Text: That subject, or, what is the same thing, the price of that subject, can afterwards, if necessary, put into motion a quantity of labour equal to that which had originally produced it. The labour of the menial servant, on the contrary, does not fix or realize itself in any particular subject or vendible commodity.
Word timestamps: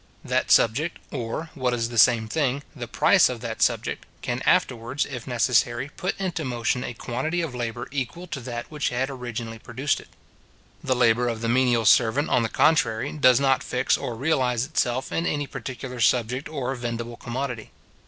That 0.23 0.49
subject, 0.49 0.97
or, 1.11 1.51
what 1.53 1.75
is 1.75 1.89
the 1.89 1.97
same 1.99 2.27
thing, 2.27 2.63
the 2.75 2.87
price 2.87 3.29
of 3.29 3.39
that 3.41 3.61
subject, 3.61 4.07
can 4.23 4.41
afterwards, 4.47 5.05
if 5.05 5.27
necessary, 5.27 5.91
put 5.95 6.19
into 6.19 6.43
motion 6.43 6.83
a 6.83 6.95
quantity 6.95 7.43
of 7.43 7.53
labour 7.53 7.87
equal 7.91 8.25
to 8.25 8.39
that 8.39 8.71
which 8.71 8.89
had 8.89 9.11
originally 9.11 9.59
produced 9.59 9.99
it. 9.99 10.07
The 10.83 10.95
labour 10.95 11.27
of 11.27 11.41
the 11.41 11.49
menial 11.49 11.85
servant, 11.85 12.31
on 12.31 12.41
the 12.41 12.49
contrary, 12.49 13.11
does 13.11 13.39
not 13.39 13.61
fix 13.61 13.95
or 13.95 14.15
realize 14.15 14.65
itself 14.65 15.11
in 15.11 15.27
any 15.27 15.45
particular 15.45 15.99
subject 15.99 16.49
or 16.49 16.73
vendible 16.75 17.17
commodity. 17.19 17.69